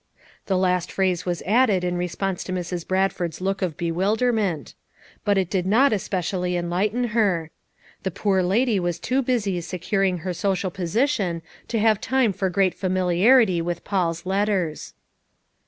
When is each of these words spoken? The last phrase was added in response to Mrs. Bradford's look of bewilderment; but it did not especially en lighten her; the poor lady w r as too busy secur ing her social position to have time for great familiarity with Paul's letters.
The 0.47 0.57
last 0.57 0.91
phrase 0.91 1.27
was 1.27 1.43
added 1.45 1.83
in 1.83 1.95
response 1.95 2.43
to 2.45 2.51
Mrs. 2.51 2.87
Bradford's 2.87 3.39
look 3.39 3.61
of 3.61 3.77
bewilderment; 3.77 4.73
but 5.23 5.37
it 5.37 5.47
did 5.47 5.67
not 5.67 5.93
especially 5.93 6.57
en 6.57 6.71
lighten 6.71 7.09
her; 7.09 7.51
the 8.01 8.09
poor 8.09 8.41
lady 8.41 8.77
w 8.77 8.87
r 8.87 8.89
as 8.89 8.97
too 8.97 9.21
busy 9.21 9.59
secur 9.59 10.07
ing 10.07 10.17
her 10.25 10.33
social 10.33 10.71
position 10.71 11.43
to 11.67 11.77
have 11.77 12.01
time 12.01 12.33
for 12.33 12.49
great 12.49 12.73
familiarity 12.73 13.61
with 13.61 13.83
Paul's 13.83 14.25
letters. 14.25 14.95